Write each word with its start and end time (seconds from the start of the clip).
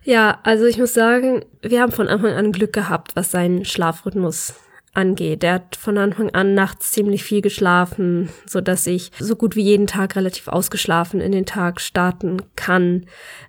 ja, 0.03 0.39
also 0.43 0.65
ich 0.65 0.77
muss 0.77 0.93
sagen, 0.93 1.45
wir 1.61 1.81
haben 1.81 1.91
von 1.91 2.07
Anfang 2.07 2.33
an 2.33 2.51
Glück 2.51 2.73
gehabt, 2.73 3.15
was 3.15 3.31
seinen 3.31 3.65
Schlafrhythmus 3.65 4.55
angeht. 4.93 5.43
Er 5.43 5.53
hat 5.55 5.75
von 5.75 5.97
Anfang 5.97 6.29
an 6.31 6.53
nachts 6.53 6.91
ziemlich 6.91 7.23
viel 7.23 7.41
geschlafen, 7.41 8.29
so 8.45 8.59
dass 8.59 8.85
ich 8.87 9.11
so 9.19 9.35
gut 9.35 9.55
wie 9.55 9.63
jeden 9.63 9.87
Tag 9.87 10.15
relativ 10.15 10.47
ausgeschlafen 10.47 11.21
in 11.21 11.31
den 11.31 11.45
Tag 11.45 11.79
starten 11.79 12.41
kann. 12.55 13.05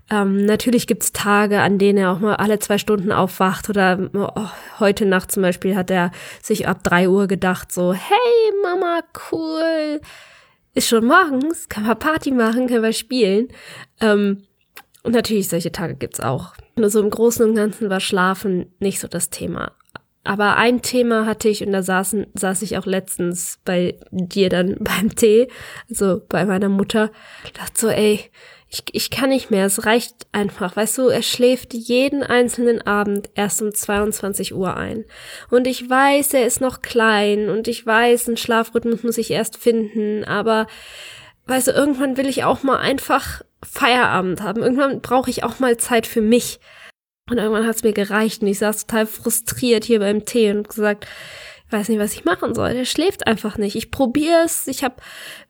Ähm, 0.08 0.44
natürlich 0.44 0.86
gibt's 0.86 1.12
Tage, 1.12 1.60
an 1.60 1.78
denen 1.78 1.98
er 1.98 2.12
auch 2.12 2.20
mal 2.20 2.36
alle 2.36 2.58
zwei 2.60 2.78
Stunden 2.78 3.10
aufwacht 3.10 3.68
oder 3.68 4.10
oh, 4.14 4.48
heute 4.78 5.04
Nacht 5.04 5.32
zum 5.32 5.42
Beispiel 5.42 5.74
hat 5.74 5.90
er 5.90 6.12
sich 6.40 6.68
ab 6.68 6.84
drei 6.84 7.08
Uhr 7.08 7.26
gedacht 7.26 7.72
so, 7.72 7.92
hey 7.92 8.52
Mama, 8.62 9.00
cool, 9.32 10.00
ist 10.74 10.88
schon 10.88 11.06
morgens, 11.06 11.68
kann 11.68 11.84
man 11.84 11.98
Party 11.98 12.30
machen, 12.30 12.68
können 12.68 12.84
wir 12.84 12.92
spielen. 12.92 13.48
Ähm, 14.00 14.44
und 15.02 15.12
natürlich, 15.12 15.48
solche 15.48 15.72
Tage 15.72 15.96
gibt's 15.96 16.20
auch. 16.20 16.54
Nur 16.76 16.88
so 16.88 17.00
im 17.00 17.10
Großen 17.10 17.48
und 17.48 17.56
Ganzen 17.56 17.90
war 17.90 17.98
Schlafen 17.98 18.72
nicht 18.78 19.00
so 19.00 19.08
das 19.08 19.30
Thema. 19.30 19.72
Aber 20.24 20.56
ein 20.56 20.82
Thema 20.82 21.26
hatte 21.26 21.48
ich 21.48 21.66
und 21.66 21.72
da 21.72 21.82
saßen, 21.82 22.26
saß 22.34 22.62
ich 22.62 22.78
auch 22.78 22.86
letztens 22.86 23.58
bei 23.64 23.98
dir 24.10 24.48
dann 24.48 24.76
beim 24.80 25.14
Tee, 25.14 25.48
also 25.90 26.22
bei 26.28 26.44
meiner 26.44 26.68
Mutter, 26.68 27.10
dachte 27.54 27.80
so, 27.80 27.88
ey, 27.88 28.30
ich, 28.72 28.84
ich 28.92 29.10
kann 29.10 29.28
nicht 29.28 29.50
mehr, 29.50 29.66
es 29.66 29.84
reicht 29.84 30.26
einfach. 30.32 30.76
Weißt 30.76 30.96
du, 30.96 31.08
er 31.08 31.22
schläft 31.22 31.74
jeden 31.74 32.22
einzelnen 32.22 32.80
Abend 32.80 33.28
erst 33.34 33.60
um 33.60 33.74
22 33.74 34.54
Uhr 34.54 34.76
ein. 34.76 35.04
Und 35.50 35.66
ich 35.66 35.90
weiß, 35.90 36.32
er 36.32 36.46
ist 36.46 36.62
noch 36.62 36.80
klein 36.80 37.50
und 37.50 37.68
ich 37.68 37.84
weiß, 37.84 38.28
ein 38.28 38.38
Schlafrhythmus 38.38 39.02
muss 39.02 39.18
ich 39.18 39.30
erst 39.30 39.58
finden, 39.58 40.24
aber 40.24 40.66
weißt 41.46 41.68
du, 41.68 41.72
irgendwann 41.72 42.16
will 42.16 42.28
ich 42.28 42.44
auch 42.44 42.62
mal 42.62 42.78
einfach 42.78 43.42
Feierabend 43.62 44.40
haben. 44.40 44.62
Irgendwann 44.62 45.02
brauche 45.02 45.28
ich 45.28 45.44
auch 45.44 45.58
mal 45.58 45.76
Zeit 45.76 46.06
für 46.06 46.22
mich. 46.22 46.58
Und 47.30 47.38
irgendwann 47.38 47.66
hat 47.66 47.76
es 47.76 47.82
mir 47.82 47.92
gereicht 47.92 48.42
und 48.42 48.48
ich 48.48 48.58
saß 48.58 48.86
total 48.86 49.06
frustriert 49.06 49.84
hier 49.84 50.00
beim 50.00 50.24
Tee 50.24 50.50
und 50.50 50.68
gesagt, 50.68 51.06
ich 51.66 51.72
weiß 51.72 51.88
nicht, 51.88 51.98
was 51.98 52.12
ich 52.12 52.24
machen 52.24 52.54
soll. 52.54 52.74
Der 52.74 52.84
schläft 52.84 53.26
einfach 53.26 53.56
nicht. 53.56 53.76
Ich 53.76 53.90
probiere 53.90 54.42
es. 54.44 54.66
Ich 54.66 54.84
habe 54.84 54.96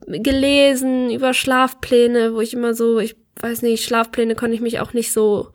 gelesen 0.07 1.11
über 1.11 1.35
Schlafpläne, 1.35 2.35
wo 2.35 2.41
ich 2.41 2.55
immer 2.55 2.75
so, 2.75 3.01
ich 3.01 3.17
weiß 3.41 3.63
nicht, 3.63 3.85
Schlafpläne 3.85 4.35
konnte 4.35 4.55
ich 4.55 4.61
mich 4.61 4.79
auch 4.79 4.93
nicht 4.93 5.13
so 5.13 5.49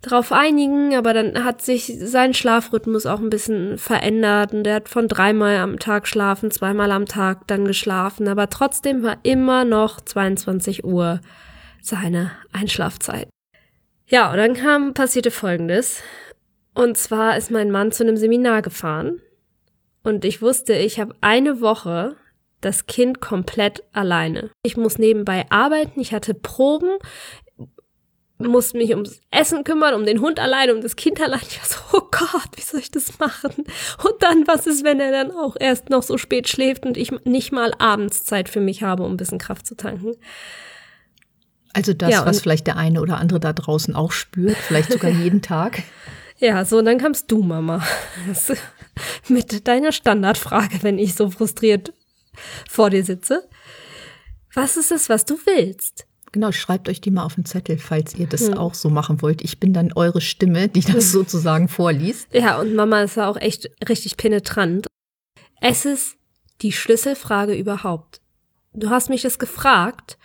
drauf 0.00 0.30
einigen, 0.32 0.94
aber 0.94 1.12
dann 1.12 1.44
hat 1.44 1.62
sich 1.62 1.92
sein 1.98 2.34
Schlafrhythmus 2.34 3.06
auch 3.06 3.18
ein 3.18 3.30
bisschen 3.30 3.78
verändert 3.78 4.52
und 4.52 4.64
der 4.64 4.76
hat 4.76 4.88
von 4.88 5.08
dreimal 5.08 5.56
am 5.56 5.78
Tag 5.78 6.06
schlafen, 6.06 6.50
zweimal 6.50 6.92
am 6.92 7.06
Tag 7.06 7.48
dann 7.48 7.64
geschlafen, 7.64 8.28
aber 8.28 8.48
trotzdem 8.48 9.02
war 9.02 9.16
immer 9.22 9.64
noch 9.64 10.00
22 10.00 10.84
Uhr 10.84 11.20
seine 11.80 12.30
Einschlafzeit. 12.52 13.28
Ja, 14.12 14.30
und 14.30 14.36
dann 14.36 14.52
kam, 14.52 14.92
passierte 14.92 15.30
Folgendes. 15.30 16.02
Und 16.74 16.98
zwar 16.98 17.38
ist 17.38 17.50
mein 17.50 17.70
Mann 17.70 17.92
zu 17.92 18.02
einem 18.02 18.18
Seminar 18.18 18.60
gefahren 18.60 19.22
und 20.02 20.26
ich 20.26 20.42
wusste, 20.42 20.74
ich 20.74 21.00
habe 21.00 21.14
eine 21.22 21.62
Woche 21.62 22.16
das 22.60 22.84
Kind 22.84 23.22
komplett 23.22 23.82
alleine. 23.94 24.50
Ich 24.62 24.76
muss 24.76 24.98
nebenbei 24.98 25.46
arbeiten, 25.48 25.98
ich 25.98 26.12
hatte 26.12 26.34
Proben, 26.34 26.98
musste 28.36 28.76
mich 28.76 28.90
ums 28.90 29.22
Essen 29.30 29.64
kümmern, 29.64 29.94
um 29.94 30.04
den 30.04 30.20
Hund 30.20 30.38
alleine, 30.38 30.74
um 30.74 30.82
das 30.82 30.96
Kind 30.96 31.18
alleine. 31.18 31.44
Ich 31.48 31.58
war 31.58 31.66
so, 31.66 31.96
oh 31.96 32.08
Gott, 32.10 32.50
wie 32.56 32.60
soll 32.60 32.80
ich 32.80 32.90
das 32.90 33.18
machen? 33.18 33.64
Und 34.04 34.14
dann, 34.22 34.46
was 34.46 34.66
ist, 34.66 34.84
wenn 34.84 35.00
er 35.00 35.10
dann 35.10 35.30
auch 35.30 35.56
erst 35.58 35.88
noch 35.88 36.02
so 36.02 36.18
spät 36.18 36.50
schläft 36.50 36.84
und 36.84 36.98
ich 36.98 37.12
nicht 37.24 37.50
mal 37.50 37.72
abends 37.78 38.26
Zeit 38.26 38.50
für 38.50 38.60
mich 38.60 38.82
habe, 38.82 39.04
um 39.04 39.12
ein 39.12 39.16
bisschen 39.16 39.38
Kraft 39.38 39.66
zu 39.66 39.74
tanken? 39.74 40.16
Also 41.72 41.94
das, 41.94 42.10
ja, 42.10 42.26
was 42.26 42.40
vielleicht 42.40 42.66
der 42.66 42.76
eine 42.76 43.00
oder 43.00 43.18
andere 43.18 43.40
da 43.40 43.52
draußen 43.52 43.94
auch 43.94 44.12
spürt, 44.12 44.56
vielleicht 44.56 44.92
sogar 44.92 45.10
jeden 45.22 45.42
Tag. 45.42 45.82
Ja, 46.38 46.64
so, 46.64 46.78
und 46.78 46.86
dann 46.86 46.98
kamst 46.98 47.30
du, 47.30 47.42
Mama, 47.42 47.82
mit 49.28 49.68
deiner 49.68 49.92
Standardfrage, 49.92 50.82
wenn 50.82 50.98
ich 50.98 51.14
so 51.14 51.30
frustriert 51.30 51.92
vor 52.68 52.90
dir 52.90 53.04
sitze. 53.04 53.48
Was 54.54 54.76
ist 54.76 54.90
es, 54.90 55.08
was 55.08 55.24
du 55.24 55.38
willst? 55.46 56.06
Genau, 56.32 56.50
schreibt 56.50 56.88
euch 56.88 57.00
die 57.00 57.10
mal 57.10 57.24
auf 57.24 57.34
den 57.34 57.44
Zettel, 57.44 57.78
falls 57.78 58.14
ihr 58.14 58.26
das 58.26 58.48
hm. 58.48 58.54
auch 58.54 58.74
so 58.74 58.88
machen 58.88 59.20
wollt. 59.22 59.42
Ich 59.42 59.60
bin 59.60 59.74
dann 59.74 59.92
eure 59.92 60.20
Stimme, 60.20 60.68
die 60.68 60.80
das 60.80 60.94
hm. 60.94 61.00
sozusagen 61.00 61.68
vorliest. 61.68 62.26
Ja, 62.32 62.58
und 62.58 62.74
Mama 62.74 63.02
ist 63.02 63.16
ja 63.16 63.28
auch 63.28 63.36
echt 63.36 63.70
richtig 63.88 64.16
penetrant. 64.16 64.86
Es 65.60 65.84
ist 65.84 66.16
die 66.62 66.72
Schlüsselfrage 66.72 67.54
überhaupt. 67.54 68.20
Du 68.72 68.88
hast 68.88 69.10
mich 69.10 69.22
das 69.22 69.38
gefragt 69.38 70.16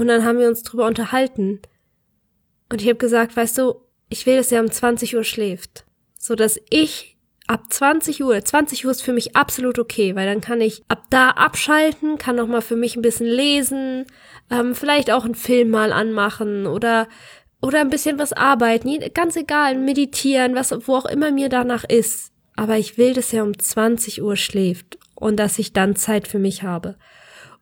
und 0.00 0.08
dann 0.08 0.24
haben 0.24 0.38
wir 0.38 0.48
uns 0.48 0.62
drüber 0.62 0.86
unterhalten. 0.86 1.60
Und 2.70 2.80
ich 2.80 2.88
habe 2.88 2.96
gesagt, 2.96 3.36
weißt 3.36 3.58
du, 3.58 3.74
ich 4.08 4.24
will, 4.24 4.38
dass 4.38 4.50
er 4.50 4.62
um 4.62 4.70
20 4.70 5.14
Uhr 5.14 5.24
schläft. 5.24 5.84
So 6.18 6.34
dass 6.34 6.58
ich 6.70 7.18
ab 7.46 7.64
20 7.68 8.22
Uhr, 8.24 8.42
20 8.42 8.86
Uhr 8.86 8.92
ist 8.92 9.02
für 9.02 9.12
mich 9.12 9.36
absolut 9.36 9.78
okay, 9.78 10.16
weil 10.16 10.26
dann 10.26 10.40
kann 10.40 10.62
ich 10.62 10.82
ab 10.88 11.02
da 11.10 11.28
abschalten, 11.30 12.16
kann 12.16 12.36
noch 12.36 12.46
mal 12.46 12.62
für 12.62 12.76
mich 12.76 12.96
ein 12.96 13.02
bisschen 13.02 13.26
lesen, 13.26 14.06
ähm, 14.50 14.74
vielleicht 14.74 15.10
auch 15.10 15.26
einen 15.26 15.34
Film 15.34 15.68
mal 15.68 15.92
anmachen 15.92 16.66
oder 16.66 17.06
oder 17.60 17.80
ein 17.80 17.90
bisschen 17.90 18.18
was 18.18 18.32
arbeiten, 18.32 18.98
ganz 19.12 19.36
egal, 19.36 19.76
meditieren, 19.76 20.54
was 20.54 20.72
wo 20.86 20.96
auch 20.96 21.04
immer 21.04 21.30
mir 21.30 21.50
danach 21.50 21.84
ist. 21.84 22.32
Aber 22.56 22.78
ich 22.78 22.96
will, 22.96 23.12
dass 23.12 23.34
er 23.34 23.44
um 23.44 23.58
20 23.58 24.22
Uhr 24.22 24.36
schläft 24.36 24.96
und 25.14 25.36
dass 25.36 25.58
ich 25.58 25.74
dann 25.74 25.94
Zeit 25.94 26.26
für 26.26 26.38
mich 26.38 26.62
habe. 26.62 26.96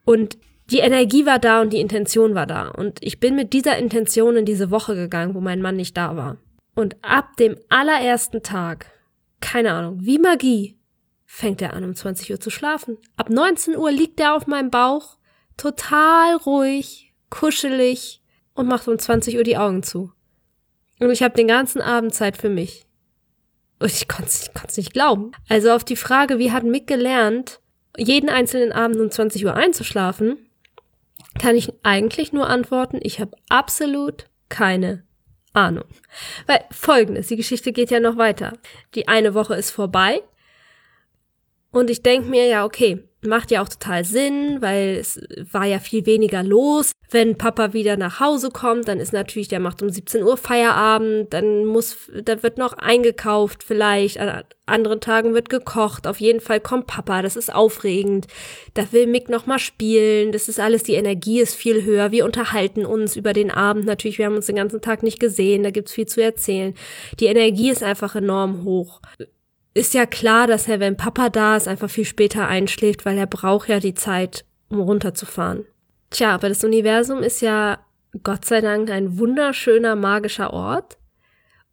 Und 0.04 0.38
die 0.70 0.80
Energie 0.80 1.24
war 1.24 1.38
da 1.38 1.60
und 1.60 1.72
die 1.72 1.80
Intention 1.80 2.34
war 2.34 2.46
da. 2.46 2.68
Und 2.68 2.98
ich 3.02 3.20
bin 3.20 3.34
mit 3.34 3.52
dieser 3.52 3.78
Intention 3.78 4.36
in 4.36 4.44
diese 4.44 4.70
Woche 4.70 4.94
gegangen, 4.94 5.34
wo 5.34 5.40
mein 5.40 5.62
Mann 5.62 5.76
nicht 5.76 5.96
da 5.96 6.16
war. 6.16 6.36
Und 6.74 6.96
ab 7.02 7.36
dem 7.38 7.56
allerersten 7.68 8.42
Tag, 8.42 8.86
keine 9.40 9.72
Ahnung, 9.72 9.98
wie 10.02 10.18
Magie, 10.18 10.78
fängt 11.24 11.60
er 11.62 11.74
an, 11.74 11.84
um 11.84 11.94
20 11.94 12.30
Uhr 12.30 12.40
zu 12.40 12.50
schlafen. 12.50 12.98
Ab 13.16 13.30
19 13.30 13.76
Uhr 13.76 13.90
liegt 13.90 14.20
er 14.20 14.34
auf 14.34 14.46
meinem 14.46 14.70
Bauch, 14.70 15.16
total 15.56 16.36
ruhig, 16.36 17.12
kuschelig 17.30 18.22
und 18.54 18.66
macht 18.66 18.88
um 18.88 18.98
20 18.98 19.36
Uhr 19.36 19.42
die 19.42 19.56
Augen 19.56 19.82
zu. 19.82 20.12
Und 21.00 21.10
ich 21.10 21.22
habe 21.22 21.34
den 21.34 21.48
ganzen 21.48 21.80
Abend 21.80 22.14
Zeit 22.14 22.36
für 22.36 22.48
mich. 22.48 22.86
Und 23.78 23.92
ich 23.92 24.08
konnte 24.08 24.30
es 24.30 24.76
nicht 24.76 24.92
glauben. 24.92 25.32
Also 25.48 25.70
auf 25.70 25.84
die 25.84 25.96
Frage, 25.96 26.38
wie 26.38 26.50
hat 26.50 26.64
Mick 26.64 26.86
gelernt, 26.86 27.60
jeden 27.96 28.28
einzelnen 28.28 28.72
Abend 28.72 28.98
um 29.00 29.10
20 29.10 29.44
Uhr 29.44 29.54
einzuschlafen, 29.54 30.47
kann 31.38 31.56
ich 31.56 31.72
eigentlich 31.82 32.32
nur 32.32 32.48
antworten, 32.48 32.98
ich 33.02 33.20
habe 33.20 33.36
absolut 33.48 34.28
keine 34.48 35.04
Ahnung. 35.52 35.84
Weil 36.46 36.64
folgendes, 36.70 37.28
die 37.28 37.36
Geschichte 37.36 37.72
geht 37.72 37.90
ja 37.90 38.00
noch 38.00 38.16
weiter. 38.16 38.54
Die 38.94 39.08
eine 39.08 39.34
Woche 39.34 39.54
ist 39.54 39.70
vorbei 39.70 40.22
und 41.70 41.90
ich 41.90 42.02
denke 42.02 42.28
mir, 42.28 42.46
ja, 42.46 42.64
okay, 42.64 43.07
macht 43.22 43.50
ja 43.50 43.62
auch 43.62 43.68
total 43.68 44.04
Sinn, 44.04 44.58
weil 44.60 44.96
es 44.96 45.20
war 45.52 45.64
ja 45.64 45.78
viel 45.80 46.06
weniger 46.06 46.42
los. 46.42 46.92
Wenn 47.10 47.38
Papa 47.38 47.72
wieder 47.72 47.96
nach 47.96 48.20
Hause 48.20 48.50
kommt, 48.50 48.86
dann 48.86 49.00
ist 49.00 49.12
natürlich, 49.12 49.48
der 49.48 49.60
macht 49.60 49.82
um 49.82 49.88
17 49.88 50.22
Uhr 50.22 50.36
Feierabend, 50.36 51.32
dann 51.32 51.64
muss, 51.64 51.96
da 52.22 52.42
wird 52.42 52.58
noch 52.58 52.74
eingekauft 52.74 53.62
vielleicht, 53.62 54.18
an 54.18 54.44
anderen 54.66 55.00
Tagen 55.00 55.32
wird 55.32 55.48
gekocht, 55.48 56.06
auf 56.06 56.20
jeden 56.20 56.40
Fall 56.40 56.60
kommt 56.60 56.86
Papa, 56.86 57.22
das 57.22 57.36
ist 57.36 57.52
aufregend, 57.52 58.26
da 58.74 58.92
will 58.92 59.06
Mick 59.06 59.30
noch 59.30 59.46
mal 59.46 59.58
spielen, 59.58 60.32
das 60.32 60.48
ist 60.50 60.60
alles, 60.60 60.82
die 60.82 60.94
Energie 60.94 61.40
ist 61.40 61.54
viel 61.54 61.84
höher, 61.84 62.12
wir 62.12 62.26
unterhalten 62.26 62.84
uns 62.84 63.16
über 63.16 63.32
den 63.32 63.50
Abend, 63.50 63.86
natürlich, 63.86 64.18
wir 64.18 64.26
haben 64.26 64.36
uns 64.36 64.46
den 64.46 64.56
ganzen 64.56 64.82
Tag 64.82 65.02
nicht 65.02 65.18
gesehen, 65.18 65.62
da 65.62 65.70
gibt's 65.70 65.92
viel 65.92 66.06
zu 66.06 66.22
erzählen. 66.22 66.74
Die 67.20 67.26
Energie 67.26 67.70
ist 67.70 67.82
einfach 67.82 68.14
enorm 68.14 68.64
hoch 68.64 69.00
ist 69.78 69.94
ja 69.94 70.06
klar, 70.06 70.46
dass 70.46 70.68
er, 70.68 70.80
wenn 70.80 70.96
Papa 70.96 71.30
da 71.30 71.56
ist, 71.56 71.68
einfach 71.68 71.88
viel 71.88 72.04
später 72.04 72.48
einschläft, 72.48 73.06
weil 73.06 73.16
er 73.16 73.26
braucht 73.26 73.68
ja 73.68 73.80
die 73.80 73.94
Zeit, 73.94 74.44
um 74.68 74.80
runterzufahren. 74.80 75.64
Tja, 76.10 76.34
aber 76.34 76.48
das 76.48 76.64
Universum 76.64 77.22
ist 77.22 77.40
ja 77.40 77.78
Gott 78.22 78.44
sei 78.44 78.60
Dank 78.60 78.90
ein 78.90 79.18
wunderschöner, 79.18 79.94
magischer 79.94 80.52
Ort. 80.52 80.98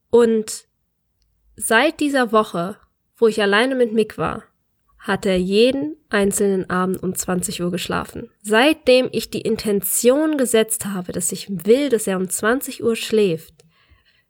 Und 0.09 0.65
seit 1.55 1.99
dieser 1.99 2.31
Woche, 2.31 2.77
wo 3.17 3.27
ich 3.27 3.41
alleine 3.41 3.75
mit 3.75 3.93
Mick 3.93 4.17
war, 4.17 4.43
hat 4.99 5.25
er 5.25 5.37
jeden 5.37 5.97
einzelnen 6.09 6.69
Abend 6.69 7.01
um 7.01 7.13
20 7.13 7.61
Uhr 7.61 7.71
geschlafen. 7.71 8.29
Seitdem 8.41 9.07
ich 9.11 9.29
die 9.29 9.41
Intention 9.41 10.37
gesetzt 10.37 10.85
habe, 10.85 11.11
dass 11.11 11.31
ich 11.31 11.47
will, 11.65 11.89
dass 11.89 12.07
er 12.07 12.17
um 12.17 12.27
20 12.27 12.83
Uhr 12.83 12.95
schläft, 12.95 13.64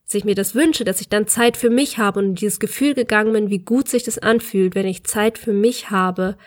dass 0.05 0.13
ich 0.13 0.25
mir 0.25 0.35
das 0.35 0.53
wünsche, 0.53 0.83
dass 0.83 1.01
ich 1.01 1.09
dann 1.09 1.27
Zeit 1.27 1.57
für 1.57 1.69
mich 1.69 1.97
habe 1.97 2.19
und 2.19 2.35
dieses 2.35 2.59
Gefühl 2.59 2.93
gegangen 2.93 3.33
bin, 3.33 3.49
wie 3.49 3.59
gut 3.59 3.89
sich 3.89 4.03
das 4.03 4.19
anfühlt, 4.19 4.75
wenn 4.75 4.85
ich 4.85 5.03
Zeit 5.03 5.37
für 5.37 5.53
mich 5.53 5.89
habe 5.89 6.37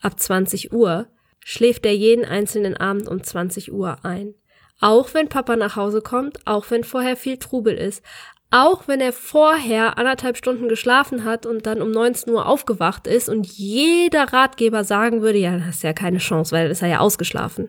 ab 0.00 0.18
20 0.18 0.72
Uhr, 0.72 1.08
schläft 1.44 1.84
er 1.86 1.94
jeden 1.94 2.24
einzelnen 2.24 2.76
Abend 2.76 3.08
um 3.08 3.22
20 3.22 3.72
Uhr 3.72 4.04
ein. 4.04 4.34
Auch 4.80 5.12
wenn 5.12 5.28
Papa 5.28 5.56
nach 5.56 5.76
Hause 5.76 6.00
kommt, 6.00 6.46
auch 6.46 6.70
wenn 6.70 6.84
vorher 6.84 7.16
viel 7.16 7.36
Trubel 7.36 7.74
ist, 7.74 8.02
auch 8.50 8.88
wenn 8.88 9.00
er 9.00 9.12
vorher 9.12 9.98
anderthalb 9.98 10.36
Stunden 10.36 10.68
geschlafen 10.68 11.24
hat 11.24 11.46
und 11.46 11.66
dann 11.66 11.82
um 11.82 11.90
19 11.90 12.32
Uhr 12.32 12.46
aufgewacht 12.46 13.06
ist 13.06 13.28
und 13.28 13.46
jeder 13.46 14.32
Ratgeber 14.32 14.82
sagen 14.82 15.22
würde, 15.22 15.38
ja, 15.38 15.56
das 15.56 15.76
ist 15.76 15.82
ja 15.82 15.92
keine 15.92 16.18
Chance, 16.18 16.52
weil 16.52 16.70
ist 16.70 16.82
er 16.82 16.88
ja 16.88 16.98
ausgeschlafen. 16.98 17.68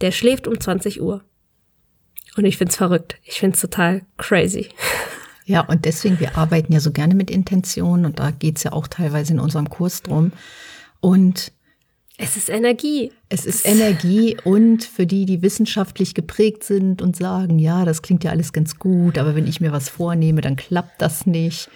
Der 0.00 0.10
schläft 0.10 0.46
um 0.46 0.58
20 0.58 1.02
Uhr. 1.02 1.22
Und 2.36 2.44
ich 2.44 2.56
find's 2.56 2.76
verrückt. 2.76 3.16
Ich 3.22 3.40
find's 3.40 3.60
total 3.60 4.02
crazy. 4.16 4.68
Ja, 5.46 5.60
und 5.60 5.84
deswegen, 5.84 6.20
wir 6.20 6.36
arbeiten 6.36 6.72
ja 6.72 6.80
so 6.80 6.90
gerne 6.90 7.14
mit 7.14 7.30
Intentionen 7.30 8.06
und 8.06 8.18
da 8.18 8.30
geht's 8.30 8.62
ja 8.62 8.72
auch 8.72 8.88
teilweise 8.88 9.34
in 9.34 9.40
unserem 9.40 9.68
Kurs 9.68 10.02
drum. 10.02 10.32
Und 11.00 11.52
es 12.16 12.36
ist 12.36 12.48
Energie. 12.48 13.12
Es 13.28 13.44
ist 13.44 13.66
Energie 13.66 14.36
und 14.44 14.84
für 14.84 15.04
die, 15.04 15.26
die 15.26 15.42
wissenschaftlich 15.42 16.14
geprägt 16.14 16.62
sind 16.62 17.02
und 17.02 17.16
sagen, 17.16 17.58
ja, 17.58 17.84
das 17.84 18.02
klingt 18.02 18.24
ja 18.24 18.30
alles 18.30 18.52
ganz 18.52 18.78
gut, 18.78 19.18
aber 19.18 19.34
wenn 19.34 19.46
ich 19.46 19.60
mir 19.60 19.72
was 19.72 19.88
vornehme, 19.88 20.40
dann 20.40 20.56
klappt 20.56 21.02
das 21.02 21.26
nicht. 21.26 21.68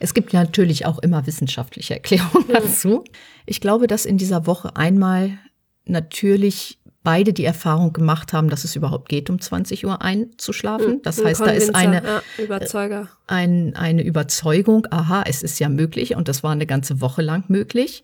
Es 0.00 0.14
gibt 0.14 0.32
ja 0.32 0.42
natürlich 0.42 0.86
auch 0.86 0.98
immer 0.98 1.26
wissenschaftliche 1.26 1.94
Erklärungen 1.94 2.48
dazu. 2.48 3.04
Ich 3.46 3.60
glaube, 3.60 3.86
dass 3.86 4.06
in 4.06 4.18
dieser 4.18 4.46
Woche 4.46 4.74
einmal 4.74 5.38
natürlich 5.84 6.78
beide 7.04 7.32
die 7.32 7.44
Erfahrung 7.44 7.92
gemacht 7.92 8.32
haben, 8.32 8.48
dass 8.50 8.64
es 8.64 8.74
überhaupt 8.74 9.08
geht, 9.08 9.30
um 9.30 9.40
20 9.40 9.86
Uhr 9.86 10.02
einzuschlafen. 10.02 10.86
Hm, 10.94 11.00
Das 11.04 11.22
heißt, 11.24 11.40
da 11.42 11.50
ist 11.50 11.74
eine, 11.74 12.02
ja, 12.02 12.22
Überzeuger. 12.42 13.08
ein, 13.28 13.76
eine 13.76 14.02
Überzeugung, 14.02 14.86
aha, 14.90 15.22
es 15.26 15.42
ist 15.42 15.60
ja 15.60 15.68
möglich 15.68 16.16
und 16.16 16.26
das 16.28 16.42
war 16.42 16.50
eine 16.52 16.66
ganze 16.66 17.00
Woche 17.00 17.22
lang 17.22 17.44
möglich. 17.48 18.02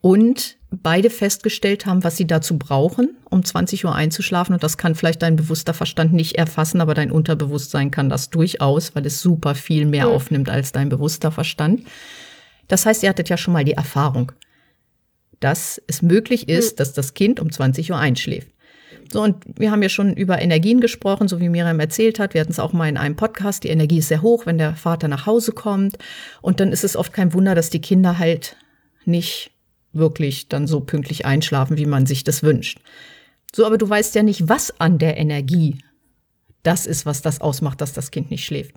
Und 0.00 0.56
beide 0.70 1.10
festgestellt 1.10 1.86
haben, 1.86 2.02
was 2.04 2.16
sie 2.16 2.26
dazu 2.26 2.58
brauchen, 2.58 3.10
um 3.30 3.44
20 3.44 3.84
Uhr 3.84 3.94
einzuschlafen. 3.94 4.52
Und 4.54 4.62
das 4.62 4.76
kann 4.76 4.94
vielleicht 4.94 5.22
dein 5.22 5.36
bewusster 5.36 5.74
Verstand 5.74 6.12
nicht 6.12 6.36
erfassen, 6.36 6.80
aber 6.80 6.94
dein 6.94 7.10
Unterbewusstsein 7.10 7.90
kann 7.90 8.08
das 8.08 8.30
durchaus, 8.30 8.94
weil 8.94 9.06
es 9.06 9.20
super 9.20 9.54
viel 9.54 9.86
mehr 9.86 10.06
Hm. 10.06 10.12
aufnimmt 10.12 10.48
als 10.50 10.72
dein 10.72 10.88
bewusster 10.88 11.30
Verstand. 11.30 11.82
Das 12.68 12.84
heißt, 12.86 13.02
ihr 13.02 13.08
hattet 13.10 13.28
ja 13.28 13.36
schon 13.36 13.52
mal 13.54 13.64
die 13.64 13.74
Erfahrung, 13.74 14.32
dass 15.42 15.80
es 15.86 16.02
möglich 16.02 16.48
ist, 16.48 16.80
dass 16.80 16.92
das 16.92 17.14
Kind 17.14 17.40
um 17.40 17.50
20 17.50 17.90
Uhr 17.90 17.98
einschläft. 17.98 18.48
So, 19.12 19.22
und 19.22 19.44
wir 19.58 19.70
haben 19.70 19.82
ja 19.82 19.88
schon 19.88 20.14
über 20.14 20.40
Energien 20.40 20.80
gesprochen, 20.80 21.28
so 21.28 21.38
wie 21.40 21.50
Miriam 21.50 21.80
erzählt 21.80 22.18
hat. 22.18 22.32
Wir 22.32 22.40
hatten 22.40 22.52
es 22.52 22.58
auch 22.58 22.72
mal 22.72 22.88
in 22.88 22.96
einem 22.96 23.16
Podcast. 23.16 23.64
Die 23.64 23.68
Energie 23.68 23.98
ist 23.98 24.08
sehr 24.08 24.22
hoch, 24.22 24.46
wenn 24.46 24.56
der 24.56 24.74
Vater 24.74 25.08
nach 25.08 25.26
Hause 25.26 25.52
kommt. 25.52 25.98
Und 26.40 26.60
dann 26.60 26.72
ist 26.72 26.84
es 26.84 26.96
oft 26.96 27.12
kein 27.12 27.34
Wunder, 27.34 27.54
dass 27.54 27.68
die 27.68 27.80
Kinder 27.80 28.18
halt 28.18 28.56
nicht 29.04 29.50
wirklich 29.92 30.48
dann 30.48 30.66
so 30.66 30.80
pünktlich 30.80 31.26
einschlafen, 31.26 31.76
wie 31.76 31.86
man 31.86 32.06
sich 32.06 32.24
das 32.24 32.42
wünscht. 32.42 32.78
So, 33.54 33.66
aber 33.66 33.76
du 33.76 33.88
weißt 33.88 34.14
ja 34.14 34.22
nicht, 34.22 34.48
was 34.48 34.80
an 34.80 34.98
der 34.98 35.18
Energie 35.18 35.78
das 36.62 36.86
ist, 36.86 37.04
was 37.04 37.20
das 37.20 37.40
ausmacht, 37.40 37.80
dass 37.80 37.92
das 37.92 38.10
Kind 38.10 38.30
nicht 38.30 38.44
schläft. 38.44 38.74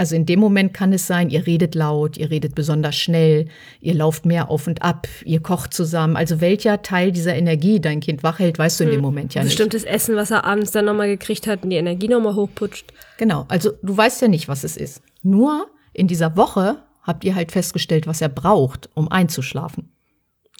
Also 0.00 0.16
in 0.16 0.24
dem 0.24 0.40
Moment 0.40 0.72
kann 0.72 0.94
es 0.94 1.06
sein, 1.06 1.28
ihr 1.28 1.46
redet 1.46 1.74
laut, 1.74 2.16
ihr 2.16 2.30
redet 2.30 2.54
besonders 2.54 2.96
schnell, 2.96 3.48
ihr 3.82 3.92
lauft 3.92 4.24
mehr 4.24 4.48
auf 4.50 4.66
und 4.66 4.80
ab, 4.80 5.06
ihr 5.26 5.42
kocht 5.42 5.74
zusammen. 5.74 6.16
Also 6.16 6.40
welcher 6.40 6.80
Teil 6.80 7.12
dieser 7.12 7.34
Energie 7.34 7.80
dein 7.80 8.00
Kind 8.00 8.22
wach 8.22 8.38
hält, 8.38 8.58
weißt 8.58 8.80
du 8.80 8.84
in 8.84 8.92
dem 8.92 9.02
Moment 9.02 9.34
ja 9.34 9.42
nicht. 9.42 9.50
Bestimmtes 9.50 9.84
Essen, 9.84 10.16
was 10.16 10.30
er 10.30 10.46
abends 10.46 10.70
dann 10.70 10.86
nochmal 10.86 11.08
gekriegt 11.08 11.46
hat 11.46 11.64
und 11.64 11.68
die 11.68 11.76
Energie 11.76 12.08
nochmal 12.08 12.34
hochputscht. 12.34 12.94
Genau, 13.18 13.44
also 13.48 13.72
du 13.82 13.94
weißt 13.94 14.22
ja 14.22 14.28
nicht, 14.28 14.48
was 14.48 14.64
es 14.64 14.78
ist. 14.78 15.02
Nur 15.22 15.66
in 15.92 16.06
dieser 16.06 16.34
Woche 16.34 16.78
habt 17.02 17.22
ihr 17.24 17.34
halt 17.34 17.52
festgestellt, 17.52 18.06
was 18.06 18.22
er 18.22 18.30
braucht, 18.30 18.88
um 18.94 19.12
einzuschlafen. 19.12 19.92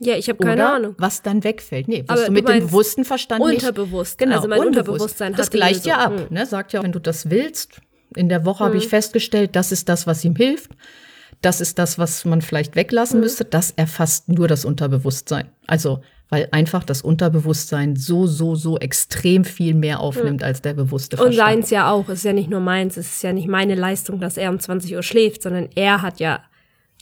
Ja, 0.03 0.17
ich 0.17 0.29
habe 0.29 0.37
keine 0.45 0.65
Oder 0.65 0.75
Ahnung. 0.75 0.95
was 0.99 1.23
dann 1.23 1.45
wegfällt. 1.45 1.89
Nee, 1.89 2.05
was 2.07 2.21
du 2.21 2.27
du 2.27 2.33
mit 2.33 2.47
dem 2.47 2.59
bewussten 2.67 3.07
Verstand 3.07 3.43
nicht. 3.47 3.63
unterbewusst. 3.63 4.19
Genau, 4.19 4.37
Also 4.37 4.49
mein. 4.49 4.61
Unterbewusstsein 4.61 5.33
Das 5.33 5.51
gleicht 5.51 5.87
ja 5.87 5.97
ab. 5.97 6.13
Hm. 6.29 6.35
Ne? 6.35 6.45
Sagt 6.45 6.75
ja, 6.75 6.83
wenn 6.83 6.93
du 6.93 6.99
das 6.99 7.31
willst. 7.31 7.81
In 8.17 8.29
der 8.29 8.45
Woche 8.45 8.65
habe 8.65 8.77
ich 8.77 8.89
festgestellt, 8.89 9.55
das 9.55 9.73
ist 9.73 9.89
das, 9.89 10.07
was 10.07 10.25
ihm 10.25 10.35
hilft. 10.37 10.73
Das 11.43 11.61
ist 11.61 11.79
das, 11.79 11.99
was 11.99 12.25
man 12.25 12.43
vielleicht 12.43 12.77
weglassen 12.77 13.15
Hm. 13.17 13.21
müsste. 13.21 13.45
Das 13.45 13.71
erfasst 13.71 14.29
nur 14.29 14.49
das 14.49 14.65
Unterbewusstsein. 14.65 15.49
Also, 15.67 16.01
weil 16.29 16.49
einfach 16.53 16.85
das 16.85 17.03
Unterbewusstsein 17.03 17.97
so, 17.97 18.27
so, 18.27 18.55
so 18.55 18.79
extrem 18.79 19.45
viel 19.45 19.75
mehr 19.75 20.01
aufnimmt 20.01 20.45
als 20.45 20.63
der 20.63 20.75
bewusste 20.75 21.17
Hm. 21.17 21.27
Und 21.27 21.35
Verstand. 21.35 21.57
seins 21.63 21.71
ja 21.71 21.91
auch. 21.91 22.09
Es 22.09 22.19
ist 22.19 22.25
ja 22.25 22.33
nicht 22.33 22.51
nur 22.51 22.61
meins. 22.61 22.97
Es 22.97 23.15
ist 23.15 23.23
ja 23.23 23.33
nicht 23.33 23.49
meine 23.49 23.75
Leistung, 23.75 24.21
dass 24.21 24.37
er 24.37 24.51
um 24.51 24.61
20 24.61 24.95
Uhr 24.95 25.03
schläft, 25.03 25.43
sondern 25.43 25.69
er 25.75 26.03
hat 26.03 26.21
ja. 26.21 26.41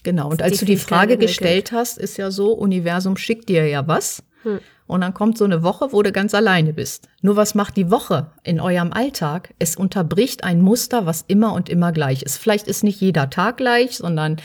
Genau, 0.05 0.31
und 0.31 0.41
als 0.43 0.61
du 0.61 0.65
die 0.65 0.77
Frage 0.77 1.17
gestellt 1.19 1.73
hast, 1.73 1.99
ist 1.99 2.17
ja 2.17 2.31
so, 2.31 2.53
Universum 2.53 3.17
schickt 3.17 3.49
dir 3.49 3.67
ja 3.67 3.87
was. 3.89 4.23
Und 4.89 5.03
dann 5.03 5.13
kommt 5.13 5.37
so 5.37 5.45
eine 5.45 5.63
Woche, 5.63 5.93
wo 5.93 6.03
du 6.03 6.13
ganz 6.13 6.35
alleine 6.35 6.73
bist. 6.73 7.09
Nur 7.21 7.37
was 7.37 7.55
macht 7.55 7.77
die 7.77 7.91
Woche 7.91 8.33
in 8.43 8.59
eurem 8.59 8.93
Alltag? 8.93 9.55
Es 9.59 9.77
unterbricht 9.77 10.45
ein 10.45 10.63
Muster, 10.63 11.05
was 11.05 11.25
immer 11.29 11.53
und 11.53 11.69
immer 11.69 11.93
gleich 11.93 12.23
ist. 12.23 12.39
Vielleicht 12.39 12.67
ist 12.67 12.83
nicht 12.83 13.01
jeder 13.01 13.29
Tag 13.29 13.59
gleich, 13.59 13.99
sondern 13.99 14.39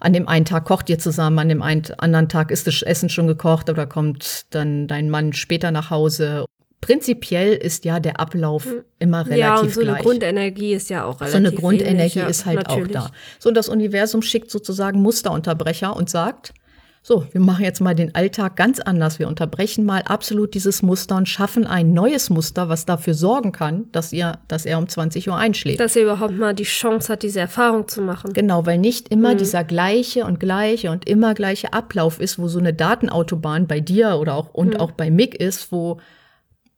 an 0.00 0.14
dem 0.14 0.26
einen 0.26 0.46
Tag 0.46 0.64
kocht 0.64 0.88
ihr 0.88 0.98
zusammen, 0.98 1.38
an 1.38 1.48
dem 1.50 1.60
einen, 1.60 1.84
anderen 1.98 2.30
Tag 2.30 2.50
ist 2.50 2.66
das 2.66 2.80
Essen 2.82 3.10
schon 3.10 3.26
gekocht 3.26 3.68
oder 3.68 3.86
kommt 3.86 4.46
dann 4.54 4.86
dein 4.86 5.10
Mann 5.10 5.34
später 5.34 5.70
nach 5.70 5.90
Hause. 5.90 6.46
Prinzipiell 6.80 7.52
ist 7.52 7.84
ja 7.84 8.00
der 8.00 8.20
Ablauf 8.20 8.66
immer 8.98 9.26
relativ 9.26 9.38
ja, 9.38 9.58
und 9.58 9.74
so 9.74 9.80
gleich. 9.80 9.96
eine 9.96 10.02
Grundenergie 10.02 10.72
ist 10.72 10.88
ja 10.88 11.04
auch 11.04 11.20
relativ 11.20 11.32
So 11.32 11.36
eine 11.36 11.52
Grundenergie 11.52 11.90
ähnlich, 11.90 12.14
ja, 12.14 12.26
ist 12.26 12.46
halt 12.46 12.68
natürlich. 12.68 12.96
auch 12.96 13.08
da. 13.08 13.12
So, 13.38 13.50
und 13.50 13.54
das 13.54 13.68
Universum 13.68 14.22
schickt 14.22 14.50
sozusagen 14.50 15.02
Musterunterbrecher 15.02 15.94
und 15.94 16.08
sagt, 16.08 16.54
so, 17.02 17.26
wir 17.32 17.40
machen 17.40 17.64
jetzt 17.64 17.80
mal 17.80 17.94
den 17.94 18.14
Alltag 18.14 18.56
ganz 18.56 18.80
anders. 18.80 19.18
Wir 19.18 19.28
unterbrechen 19.28 19.84
mal 19.86 20.02
absolut 20.02 20.52
dieses 20.54 20.82
Muster 20.82 21.16
und 21.16 21.28
schaffen 21.28 21.66
ein 21.66 21.94
neues 21.94 22.28
Muster, 22.28 22.68
was 22.68 22.84
dafür 22.84 23.14
sorgen 23.14 23.52
kann, 23.52 23.86
dass 23.92 24.12
ihr, 24.12 24.38
dass 24.48 24.66
er 24.66 24.78
um 24.78 24.88
20 24.88 25.28
Uhr 25.28 25.36
einschläft. 25.36 25.80
Dass 25.80 25.96
er 25.96 26.02
überhaupt 26.02 26.36
mal 26.36 26.54
die 26.54 26.64
Chance 26.64 27.12
hat, 27.12 27.22
diese 27.22 27.40
Erfahrung 27.40 27.88
zu 27.88 28.02
machen. 28.02 28.32
Genau, 28.34 28.66
weil 28.66 28.78
nicht 28.78 29.08
immer 29.08 29.32
Mhm. 29.34 29.38
dieser 29.38 29.64
gleiche 29.64 30.26
und 30.26 30.38
gleiche 30.40 30.90
und 30.90 31.08
immer 31.08 31.32
gleiche 31.34 31.72
Ablauf 31.72 32.20
ist, 32.20 32.38
wo 32.38 32.48
so 32.48 32.58
eine 32.58 32.74
Datenautobahn 32.74 33.66
bei 33.66 33.80
dir 33.80 34.18
oder 34.20 34.34
auch 34.34 34.52
und 34.52 34.74
Mhm. 34.74 34.80
auch 34.80 34.90
bei 34.92 35.10
Mick 35.10 35.34
ist, 35.34 35.72
wo 35.72 36.00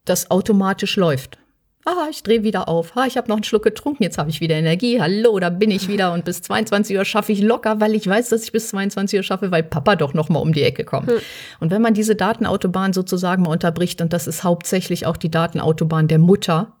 das 0.05 0.31
automatisch 0.31 0.95
läuft. 0.95 1.39
Ah, 1.83 2.07
ich 2.11 2.21
drehe 2.21 2.43
wieder 2.43 2.69
auf. 2.69 2.95
Ah, 2.95 3.07
ich 3.07 3.17
habe 3.17 3.27
noch 3.27 3.37
einen 3.37 3.43
Schluck 3.43 3.63
getrunken, 3.63 4.03
jetzt 4.03 4.19
habe 4.19 4.29
ich 4.29 4.39
wieder 4.39 4.55
Energie. 4.55 5.01
Hallo, 5.01 5.39
da 5.39 5.49
bin 5.49 5.71
ich 5.71 5.87
wieder 5.87 6.13
und 6.13 6.25
bis 6.25 6.43
22 6.43 6.95
Uhr 6.95 7.05
schaffe 7.05 7.31
ich 7.31 7.41
locker, 7.41 7.79
weil 7.79 7.95
ich 7.95 8.05
weiß, 8.05 8.29
dass 8.29 8.43
ich 8.43 8.51
bis 8.51 8.69
22 8.69 9.17
Uhr 9.17 9.23
schaffe, 9.23 9.49
weil 9.51 9.63
Papa 9.63 9.95
doch 9.95 10.13
noch 10.13 10.29
mal 10.29 10.39
um 10.39 10.53
die 10.53 10.61
Ecke 10.61 10.83
kommt. 10.83 11.11
Und 11.59 11.71
wenn 11.71 11.81
man 11.81 11.95
diese 11.95 12.15
Datenautobahn 12.15 12.93
sozusagen 12.93 13.43
mal 13.43 13.49
unterbricht 13.51 13.99
und 14.01 14.13
das 14.13 14.27
ist 14.27 14.43
hauptsächlich 14.43 15.07
auch 15.07 15.17
die 15.17 15.31
Datenautobahn 15.31 16.07
der 16.07 16.19
Mutter, 16.19 16.73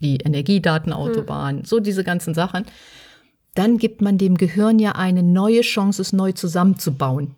die 0.00 0.18
Energiedatenautobahn, 0.18 1.64
so 1.64 1.80
diese 1.80 2.04
ganzen 2.04 2.34
Sachen, 2.34 2.64
dann 3.56 3.78
gibt 3.78 4.02
man 4.02 4.18
dem 4.18 4.36
Gehirn 4.36 4.78
ja 4.78 4.92
eine 4.92 5.24
neue 5.24 5.62
Chance, 5.62 6.00
es 6.00 6.12
neu 6.12 6.30
zusammenzubauen. 6.32 7.34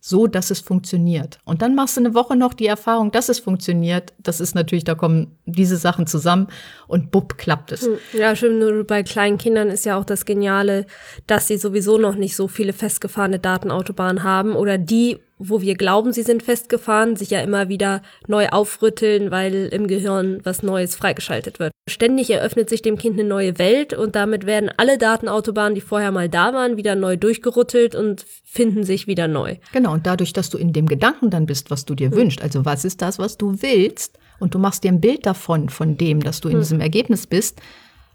So, 0.00 0.26
dass 0.26 0.50
es 0.50 0.60
funktioniert. 0.60 1.38
Und 1.44 1.62
dann 1.62 1.74
machst 1.74 1.96
du 1.96 2.00
eine 2.00 2.14
Woche 2.14 2.36
noch 2.36 2.54
die 2.54 2.66
Erfahrung, 2.66 3.10
dass 3.10 3.28
es 3.28 3.38
funktioniert. 3.38 4.12
Das 4.18 4.40
ist 4.40 4.54
natürlich, 4.54 4.84
da 4.84 4.94
kommen 4.94 5.36
diese 5.46 5.76
Sachen 5.76 6.06
zusammen 6.06 6.48
und 6.86 7.10
bupp, 7.10 7.38
klappt 7.38 7.72
es. 7.72 7.88
Ja, 8.12 8.36
stimmt. 8.36 8.60
Nur 8.60 8.84
bei 8.84 9.02
kleinen 9.02 9.38
Kindern 9.38 9.68
ist 9.68 9.84
ja 9.84 9.98
auch 9.98 10.04
das 10.04 10.24
Geniale, 10.24 10.86
dass 11.26 11.48
sie 11.48 11.56
sowieso 11.56 11.98
noch 11.98 12.14
nicht 12.14 12.36
so 12.36 12.48
viele 12.48 12.72
festgefahrene 12.72 13.38
Datenautobahnen 13.38 14.22
haben 14.22 14.54
oder 14.54 14.78
die, 14.78 15.18
wo 15.38 15.60
wir 15.60 15.74
glauben, 15.74 16.12
sie 16.12 16.22
sind 16.22 16.42
festgefahren, 16.42 17.16
sich 17.16 17.30
ja 17.30 17.40
immer 17.40 17.68
wieder 17.68 18.02
neu 18.26 18.48
aufrütteln, 18.48 19.30
weil 19.30 19.68
im 19.70 19.86
Gehirn 19.86 20.40
was 20.44 20.62
Neues 20.62 20.96
freigeschaltet 20.96 21.58
wird. 21.58 21.72
Ständig 21.88 22.30
eröffnet 22.30 22.68
sich 22.68 22.82
dem 22.82 22.96
Kind 22.96 23.18
eine 23.18 23.28
neue 23.28 23.58
Welt 23.58 23.92
und 23.92 24.16
damit 24.16 24.46
werden 24.46 24.70
alle 24.76 24.98
Datenautobahnen, 24.98 25.74
die 25.74 25.80
vorher 25.80 26.10
mal 26.10 26.28
da 26.28 26.54
waren, 26.54 26.76
wieder 26.76 26.94
neu 26.94 27.16
durchgerüttelt 27.16 27.94
und 27.94 28.24
finden 28.44 28.84
sich 28.84 29.06
wieder 29.06 29.28
neu. 29.28 29.56
Genau, 29.72 29.92
und 29.92 30.06
dadurch, 30.06 30.32
dass 30.32 30.50
du 30.50 30.58
in 30.58 30.72
dem 30.72 30.86
Gedanken 30.86 31.30
dann 31.30 31.46
bist, 31.46 31.70
was 31.70 31.84
du 31.84 31.94
dir 31.94 32.12
wünschst, 32.12 32.42
also 32.42 32.64
was 32.64 32.84
ist 32.84 33.02
das, 33.02 33.18
was 33.18 33.36
du 33.36 33.60
willst, 33.62 34.18
und 34.38 34.54
du 34.54 34.58
machst 34.58 34.84
dir 34.84 34.92
ein 34.92 35.00
Bild 35.00 35.24
davon, 35.24 35.68
von 35.68 35.96
dem, 35.96 36.22
dass 36.22 36.40
du 36.40 36.48
in 36.48 36.58
diesem 36.58 36.80
Ergebnis 36.80 37.26
bist, 37.26 37.60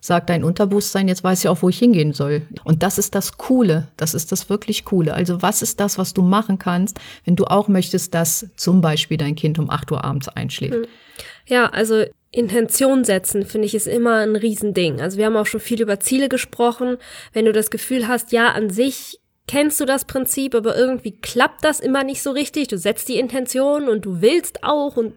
sagt 0.02 0.30
dein 0.30 0.44
Unterbewusstsein, 0.44 1.08
jetzt 1.08 1.24
weiß 1.24 1.42
ich 1.42 1.48
auch, 1.48 1.62
wo 1.62 1.70
ich 1.70 1.80
hingehen 1.80 2.12
soll. 2.12 2.42
Und 2.64 2.84
das 2.84 2.98
ist 2.98 3.16
das 3.16 3.38
Coole, 3.38 3.88
das 3.96 4.14
ist 4.14 4.32
das 4.32 4.50
wirklich 4.50 4.84
Coole. 4.84 5.14
Also 5.14 5.42
was 5.42 5.62
ist 5.62 5.80
das, 5.80 5.98
was 5.98 6.14
du 6.14 6.24
machen 6.24 6.58
kannst, 6.58 7.00
wenn 7.24 7.36
du 7.36 7.46
auch 7.46 7.68
möchtest, 7.68 8.14
dass 8.16 8.48
zum 8.56 8.82
Beispiel 8.82 9.18
dein 9.18 9.36
Kind 9.36 9.60
um 9.60 9.70
8 9.70 9.92
Uhr 9.92 10.04
abends 10.04 10.28
einschläft? 10.28 10.74
Hm. 10.74 10.86
Ja, 11.46 11.68
also 11.68 12.04
Intention 12.32 13.04
setzen, 13.04 13.46
finde 13.46 13.68
ich, 13.68 13.76
ist 13.76 13.88
immer 13.88 14.18
ein 14.18 14.36
Riesending. 14.36 15.02
Also 15.02 15.18
wir 15.18 15.26
haben 15.26 15.38
auch 15.38 15.46
schon 15.46 15.60
viel 15.60 15.82
über 15.82 16.00
Ziele 16.00 16.30
gesprochen. 16.30 16.98
Wenn 17.32 17.46
du 17.46 17.52
das 17.52 17.70
Gefühl 17.70 18.08
hast, 18.08 18.32
ja, 18.32 18.50
an 18.50 18.70
sich 18.70 19.20
kennst 19.48 19.80
du 19.82 19.86
das 19.86 20.06
Prinzip, 20.06 20.56
aber 20.56 20.78
irgendwie 20.78 21.12
klappt 21.12 21.64
das 21.64 21.80
immer 21.80 22.04
nicht 22.04 22.22
so 22.22 22.32
richtig. 22.32 22.70
Du 22.70 22.78
setzt 22.78 23.10
die 23.10 23.20
Intention 23.20 23.90
und 23.90 24.06
du 24.06 24.22
willst 24.22 24.64
auch 24.64 24.98
und 24.98 25.14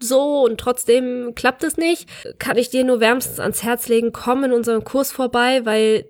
so 0.00 0.44
und 0.44 0.58
trotzdem 0.58 1.34
klappt 1.34 1.64
es 1.64 1.76
nicht, 1.76 2.08
kann 2.38 2.56
ich 2.56 2.70
dir 2.70 2.84
nur 2.84 3.00
wärmstens 3.00 3.40
ans 3.40 3.62
Herz 3.62 3.88
legen, 3.88 4.12
komm 4.12 4.44
in 4.44 4.52
unserem 4.52 4.84
Kurs 4.84 5.12
vorbei, 5.12 5.64
weil 5.64 6.06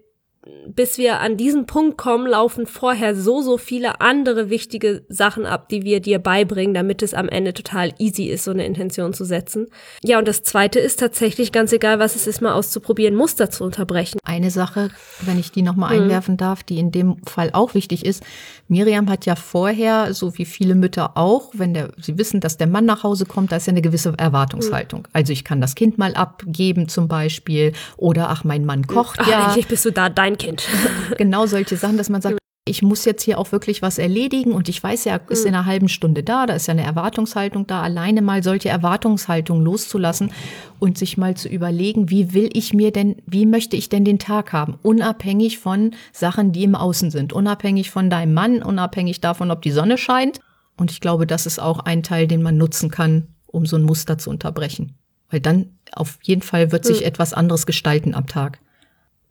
bis 0.67 0.99
wir 0.99 1.21
an 1.21 1.37
diesen 1.37 1.67
Punkt 1.67 1.97
kommen, 1.97 2.27
laufen 2.27 2.67
vorher 2.67 3.17
so, 3.17 3.41
so 3.41 3.57
viele 3.57 4.01
andere 4.01 4.51
wichtige 4.51 5.05
Sachen 5.09 5.47
ab, 5.47 5.69
die 5.69 5.85
wir 5.85 6.01
dir 6.01 6.19
beibringen, 6.19 6.75
damit 6.75 7.03
es 7.03 7.15
am 7.15 7.29
Ende 7.29 7.55
total 7.55 7.93
easy 7.99 8.25
ist, 8.25 8.45
so 8.45 8.51
eine 8.51 8.67
Intention 8.67 9.15
zu 9.15 9.25
setzen. 9.25 9.69
Ja, 10.03 10.19
und 10.19 10.29
das 10.29 10.43
zweite 10.43 10.81
ist 10.81 11.01
tatsächlich 11.01 11.53
ganz 11.53 11.73
egal, 11.73 11.99
was 11.99 12.15
es 12.15 12.27
ist, 12.27 12.43
mal 12.43 12.53
auszuprobieren, 12.53 13.15
Muster 13.15 13.51
zu 13.51 13.65
unterbrechen. 13.65 14.19
Eine 14.25 14.51
Sache, 14.51 14.91
wenn 15.23 15.39
ich 15.39 15.51
die 15.51 15.63
nochmal 15.63 15.97
mhm. 15.97 16.03
einwerfen 16.03 16.37
darf, 16.37 16.63
die 16.63 16.79
in 16.79 16.91
dem 16.91 17.23
Fall 17.25 17.51
auch 17.53 17.75
wichtig 17.75 18.05
ist. 18.05 18.23
Miriam 18.69 19.09
hat 19.09 19.27
ja 19.27 19.37
vorher, 19.37 20.13
so 20.15 20.37
wie 20.37 20.45
viele 20.45 20.75
Mütter 20.75 21.17
auch, 21.17 21.51
wenn 21.55 21.75
der, 21.75 21.91
sie 21.99 22.19
wissen, 22.19 22.41
dass 22.41 22.57
der 22.57 22.67
Mann 22.67 22.85
nach 22.85 23.03
Hause 23.03 23.27
kommt, 23.27 23.53
da 23.53 23.57
ist 23.57 23.67
ja 23.67 23.73
eine 23.73 23.83
gewisse 23.83 24.15
Erwartungshaltung. 24.17 25.01
Mhm. 25.01 25.09
Also 25.13 25.33
ich 25.33 25.45
kann 25.45 25.61
das 25.61 25.75
Kind 25.75 25.97
mal 25.97 26.15
abgeben 26.15 26.89
zum 26.89 27.09
Beispiel 27.09 27.73
oder 27.97 28.31
ach, 28.31 28.45
mein 28.45 28.65
Mann 28.65 28.87
kocht 28.87 29.21
ach, 29.21 29.29
ja. 29.29 29.47
Endlich 29.47 29.69
bist 29.69 29.85
du 29.85 29.91
da, 29.91 30.09
dein 30.09 30.34
Kind. 30.37 30.69
genau 31.19 31.47
solche 31.47 31.77
Sachen, 31.77 31.97
dass 31.97 32.09
man 32.09 32.23
sagt, 32.23 32.39
ich 32.67 32.81
muss 32.81 33.05
jetzt 33.05 33.23
hier 33.23 33.39
auch 33.39 33.53
wirklich 33.53 33.83
was 33.83 33.99
erledigen 33.99 34.53
und 34.53 34.71
ich 34.71 34.83
weiß 34.83 35.05
ja, 35.05 35.17
ist 35.29 35.45
in 35.45 35.55
einer 35.55 35.67
halben 35.67 35.89
Stunde 35.89 36.23
da, 36.23 36.47
da 36.47 36.55
ist 36.55 36.67
ja 36.67 36.73
eine 36.73 36.83
Erwartungshaltung 36.83 37.67
da, 37.67 37.83
alleine 37.83 38.23
mal 38.23 38.43
solche 38.43 38.71
Erwartungshaltung 38.71 39.61
loszulassen 39.63 40.33
und 40.79 40.97
sich 40.97 41.19
mal 41.19 41.37
zu 41.37 41.49
überlegen, 41.51 42.09
wie 42.09 42.33
will 42.33 42.49
ich 42.55 42.73
mir 42.73 42.91
denn, 42.91 43.17
wie 43.27 43.45
möchte 43.45 43.77
ich 43.77 43.91
denn 43.91 44.07
den 44.07 44.19
Tag 44.19 44.55
haben, 44.55 44.79
unabhängig 44.83 45.59
von 45.59 45.91
Sachen, 46.13 46.53
die 46.53 46.65
im 46.65 46.75
Außen 46.75 47.11
sind, 47.11 47.35
unabhängig 47.35 47.91
von 47.91 48.09
deinem 48.09 48.33
Mann, 48.33 48.63
unabhängig 48.63 49.21
davon, 49.21 49.51
ob 49.51 49.61
die 49.61 49.71
Sonne 49.71 49.99
scheint. 49.99 50.41
Und 50.79 50.91
ich 50.91 51.03
glaube, 51.03 51.27
das 51.27 51.45
ist 51.45 51.61
auch 51.61 51.81
ein 51.81 52.03
Teil, 52.03 52.27
den 52.27 52.43
man 52.43 52.57
nutzen 52.57 52.91
kann, 52.91 53.29
um 53.47 53.67
so 53.67 53.77
ein 53.77 53.83
Muster 53.83 54.17
zu 54.17 54.31
unterbrechen. 54.31 54.95
Weil 55.29 55.41
dann 55.41 55.79
auf 55.93 56.19
jeden 56.23 56.43
Fall 56.43 56.73
wird 56.73 56.87
sich 56.87 57.05
etwas 57.05 57.35
anderes 57.35 57.67
gestalten 57.67 58.15
am 58.15 58.27
Tag. 58.27 58.59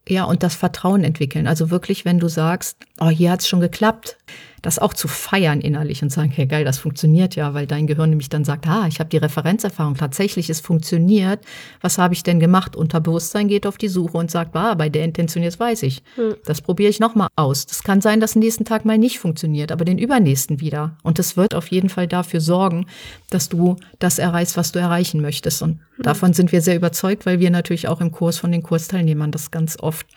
Ja, 0.08 0.26
und 0.26 0.44
das 0.44 0.56
Vertrauen 0.56 1.04
entwickeln. 1.04 1.48
Also 1.48 1.70
wirklich, 1.70 2.04
wenn 2.04 2.20
du 2.20 2.28
sagst, 2.28 2.78
oh, 3.00 3.10
hier 3.10 3.32
hat's 3.32 3.48
schon 3.48 3.62
geklappt, 3.62 4.18
das 4.64 4.80
auch 4.80 4.94
zu 4.94 5.10
feiern 5.10 5.60
innerlich 5.60 6.02
und 6.02 6.10
sagen, 6.10 6.32
hey 6.32 6.48
geil, 6.48 6.64
das 6.64 6.78
funktioniert 6.80 7.36
ja, 7.36 7.54
weil 7.54 7.68
dein 7.68 7.86
Gehirn 7.86 8.10
nämlich 8.10 8.30
dann 8.30 8.46
sagt, 8.46 8.66
ah, 8.66 8.88
ich 8.88 9.00
habe 9.00 9.10
die 9.10 9.18
Referenzerfahrung, 9.18 9.96
tatsächlich, 9.96 10.50
es 10.50 10.62
funktioniert. 10.62 11.42
Was 11.82 11.98
habe 11.98 12.14
ich 12.14 12.24
denn 12.24 12.40
gemacht? 12.40 12.78
Unterbewusstsein 12.78 13.50
geht 13.50 13.68
auf 13.68 13.78
die 13.78 13.90
Suche 13.90 14.18
und 14.18 14.32
sagt, 14.32 14.56
ah, 14.56 14.74
bei 14.74 14.88
der 14.88 15.04
Intention 15.04 15.44
jetzt 15.44 15.60
weiß 15.60 15.84
ich. 15.84 16.02
Hm. 16.16 16.36
Das 16.46 16.62
probiere 16.62 16.90
ich 16.90 17.02
nochmal 17.02 17.28
aus. 17.36 17.66
Das 17.66 17.84
kann 17.84 18.00
sein, 18.00 18.22
dass 18.22 18.38
nächsten 18.38 18.64
Tag 18.64 18.86
mal 18.86 18.98
nicht 18.98 19.20
funktioniert, 19.20 19.70
aber 19.74 19.84
den 19.84 19.98
übernächsten 19.98 20.62
wieder. 20.62 20.96
Und 21.04 21.20
es 21.20 21.36
wird 21.36 21.56
auf 21.56 21.68
jeden 21.68 21.90
Fall 21.90 22.08
dafür 22.08 22.40
sorgen, 22.40 22.86
dass 23.30 23.50
du 23.50 23.76
das 24.00 24.18
erreichst, 24.18 24.56
was 24.56 24.72
du 24.72 24.80
erreichen 24.80 25.22
möchtest. 25.22 25.62
Und 25.62 25.82
hm. 25.98 26.04
davon 26.04 26.32
sind 26.32 26.54
wir 26.54 26.62
sehr 26.62 26.78
überzeugt, 26.78 27.26
weil 27.26 27.42
wir 27.42 27.52
natürlich 27.52 27.90
auch 27.90 28.00
im 28.00 28.14
Kurs 28.14 28.38
von 28.38 28.54
den 28.54 28.64
Kursteilnehmern 28.64 29.32
das 29.32 29.52
ganz 29.52 29.78
oft 29.78 30.08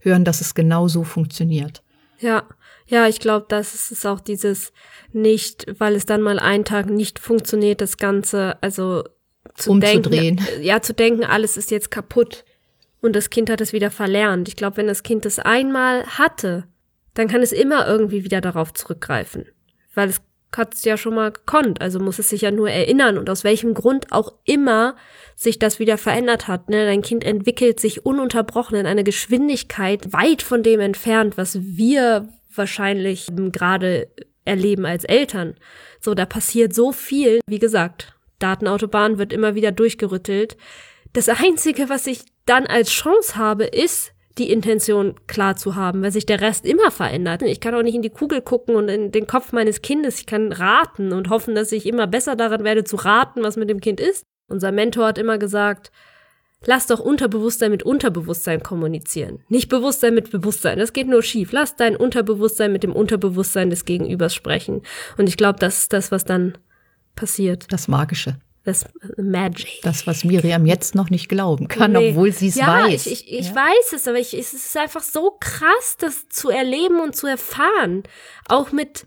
hören, 0.00 0.24
dass 0.24 0.40
es 0.40 0.56
genau 0.56 0.88
so 0.88 1.04
funktioniert. 1.04 1.84
Ja, 2.18 2.44
ja, 2.92 3.08
ich 3.08 3.20
glaube, 3.20 3.46
das 3.48 3.90
ist 3.90 4.06
auch 4.06 4.20
dieses 4.20 4.70
nicht, 5.12 5.64
weil 5.78 5.94
es 5.94 6.04
dann 6.04 6.20
mal 6.20 6.38
einen 6.38 6.66
Tag 6.66 6.90
nicht 6.90 7.18
funktioniert, 7.18 7.80
das 7.80 7.96
Ganze, 7.96 8.62
also 8.62 9.04
zu 9.54 9.70
Umzudrehen. 9.70 10.36
denken, 10.36 10.62
ja, 10.62 10.82
zu 10.82 10.92
denken, 10.92 11.24
alles 11.24 11.56
ist 11.56 11.70
jetzt 11.70 11.90
kaputt 11.90 12.44
und 13.00 13.16
das 13.16 13.30
Kind 13.30 13.48
hat 13.48 13.62
es 13.62 13.72
wieder 13.72 13.90
verlernt. 13.90 14.46
Ich 14.46 14.56
glaube, 14.56 14.76
wenn 14.76 14.88
das 14.88 15.02
Kind 15.02 15.24
es 15.24 15.38
einmal 15.38 16.04
hatte, 16.04 16.64
dann 17.14 17.28
kann 17.28 17.40
es 17.40 17.52
immer 17.52 17.88
irgendwie 17.88 18.24
wieder 18.24 18.42
darauf 18.42 18.74
zurückgreifen, 18.74 19.46
weil 19.94 20.10
es 20.10 20.20
hat 20.54 20.74
es 20.74 20.84
ja 20.84 20.98
schon 20.98 21.14
mal 21.14 21.32
gekonnt, 21.32 21.80
also 21.80 21.98
muss 21.98 22.18
es 22.18 22.28
sich 22.28 22.42
ja 22.42 22.50
nur 22.50 22.68
erinnern 22.68 23.16
und 23.16 23.30
aus 23.30 23.42
welchem 23.42 23.72
Grund 23.72 24.12
auch 24.12 24.34
immer 24.44 24.96
sich 25.34 25.58
das 25.58 25.78
wieder 25.78 25.96
verändert 25.96 26.46
hat. 26.46 26.68
Ne? 26.68 26.84
Dein 26.84 27.00
Kind 27.00 27.24
entwickelt 27.24 27.80
sich 27.80 28.04
ununterbrochen 28.04 28.76
in 28.76 28.84
eine 28.84 29.02
Geschwindigkeit 29.02 30.12
weit 30.12 30.42
von 30.42 30.62
dem 30.62 30.80
entfernt, 30.80 31.38
was 31.38 31.58
wir 31.62 32.28
wahrscheinlich 32.56 33.28
gerade 33.52 34.08
erleben 34.44 34.86
als 34.86 35.04
Eltern. 35.04 35.54
So, 36.00 36.14
da 36.14 36.26
passiert 36.26 36.74
so 36.74 36.92
viel. 36.92 37.40
Wie 37.46 37.58
gesagt, 37.58 38.14
Datenautobahn 38.38 39.18
wird 39.18 39.32
immer 39.32 39.54
wieder 39.54 39.72
durchgerüttelt. 39.72 40.56
Das 41.12 41.28
Einzige, 41.28 41.88
was 41.88 42.06
ich 42.06 42.24
dann 42.46 42.66
als 42.66 42.90
Chance 42.90 43.36
habe, 43.36 43.64
ist, 43.64 44.12
die 44.38 44.50
Intention 44.50 45.14
klar 45.26 45.56
zu 45.56 45.76
haben, 45.76 46.02
weil 46.02 46.10
sich 46.10 46.24
der 46.24 46.40
Rest 46.40 46.64
immer 46.64 46.90
verändert. 46.90 47.42
Ich 47.42 47.60
kann 47.60 47.74
auch 47.74 47.82
nicht 47.82 47.94
in 47.94 48.02
die 48.02 48.10
Kugel 48.10 48.40
gucken 48.40 48.76
und 48.76 48.88
in 48.88 49.12
den 49.12 49.26
Kopf 49.26 49.52
meines 49.52 49.82
Kindes. 49.82 50.20
Ich 50.20 50.26
kann 50.26 50.52
raten 50.52 51.12
und 51.12 51.28
hoffen, 51.28 51.54
dass 51.54 51.70
ich 51.70 51.86
immer 51.86 52.06
besser 52.06 52.34
daran 52.34 52.64
werde 52.64 52.84
zu 52.84 52.96
raten, 52.96 53.42
was 53.42 53.56
mit 53.56 53.68
dem 53.68 53.80
Kind 53.80 54.00
ist. 54.00 54.24
Unser 54.48 54.72
Mentor 54.72 55.06
hat 55.08 55.18
immer 55.18 55.38
gesagt, 55.38 55.92
Lass 56.64 56.86
doch 56.86 57.00
Unterbewusstsein 57.00 57.70
mit 57.70 57.82
Unterbewusstsein 57.82 58.62
kommunizieren. 58.62 59.40
Nicht 59.48 59.68
Bewusstsein 59.68 60.14
mit 60.14 60.30
Bewusstsein. 60.30 60.78
Das 60.78 60.92
geht 60.92 61.08
nur 61.08 61.22
schief. 61.22 61.52
Lass 61.52 61.76
dein 61.76 61.96
Unterbewusstsein 61.96 62.72
mit 62.72 62.82
dem 62.82 62.92
Unterbewusstsein 62.92 63.70
des 63.70 63.84
Gegenübers 63.84 64.34
sprechen. 64.34 64.82
Und 65.18 65.28
ich 65.28 65.36
glaube, 65.36 65.58
das 65.58 65.78
ist 65.78 65.92
das, 65.92 66.12
was 66.12 66.24
dann 66.24 66.58
passiert. 67.14 67.72
Das 67.72 67.88
Magische. 67.88 68.36
Das 68.64 68.86
Magic. 69.16 69.80
Das, 69.82 70.06
was 70.06 70.22
Miriam 70.22 70.66
jetzt 70.66 70.94
noch 70.94 71.10
nicht 71.10 71.28
glauben 71.28 71.66
kann, 71.66 71.92
nee. 71.92 72.10
obwohl 72.10 72.30
sie 72.30 72.46
es 72.46 72.54
ja, 72.54 72.68
weiß. 72.68 73.06
Ich, 73.06 73.12
ich, 73.12 73.40
ich 73.40 73.48
ja? 73.48 73.56
weiß 73.56 73.92
es, 73.92 74.06
aber 74.06 74.20
ich, 74.20 74.34
es 74.34 74.52
ist 74.52 74.76
einfach 74.76 75.02
so 75.02 75.36
krass, 75.40 75.96
das 75.98 76.28
zu 76.28 76.48
erleben 76.48 77.00
und 77.00 77.16
zu 77.16 77.26
erfahren. 77.26 78.04
Auch 78.46 78.70
mit, 78.70 79.04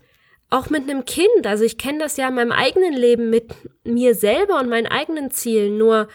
auch 0.50 0.68
mit 0.68 0.82
einem 0.82 1.06
Kind. 1.06 1.46
Also 1.46 1.64
ich 1.64 1.78
kenne 1.78 2.00
das 2.00 2.18
ja 2.18 2.28
in 2.28 2.34
meinem 2.34 2.52
eigenen 2.52 2.92
Leben 2.92 3.30
mit 3.30 3.54
mir 3.82 4.14
selber 4.14 4.60
und 4.60 4.68
meinen 4.68 4.88
eigenen 4.88 5.30
Zielen. 5.30 5.78
Nur 5.78 6.08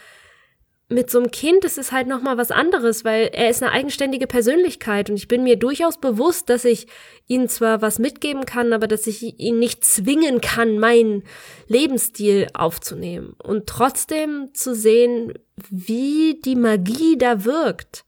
mit 0.92 1.10
so 1.10 1.20
einem 1.20 1.32
Kind 1.32 1.64
ist 1.64 1.78
es 1.78 1.92
halt 1.92 2.08
noch 2.08 2.22
mal 2.22 2.38
was 2.38 2.52
anderes, 2.52 3.06
weil 3.06 3.30
er 3.34 3.50
ist 3.50 3.64
eine 3.64 3.72
eigenständige 3.72 4.28
Persönlichkeit 4.28 5.10
und 5.10 5.16
ich 5.16 5.28
bin 5.28 5.44
mir 5.44 5.56
durchaus 5.56 6.00
bewusst, 6.00 6.50
dass 6.50 6.66
ich 6.66 6.88
ihm 7.28 7.48
zwar 7.48 7.82
was 7.82 7.98
mitgeben 7.98 8.46
kann, 8.46 8.74
aber 8.74 8.88
dass 8.88 9.08
ich 9.08 9.40
ihn 9.40 9.58
nicht 9.58 9.86
zwingen 9.86 10.42
kann, 10.42 10.80
meinen 10.80 11.24
Lebensstil 11.68 12.48
aufzunehmen 12.54 13.36
und 13.42 13.68
trotzdem 13.68 14.50
zu 14.54 14.76
sehen, 14.76 15.34
wie 15.70 16.40
die 16.44 16.56
Magie 16.56 17.18
da 17.18 17.46
wirkt 17.46 18.04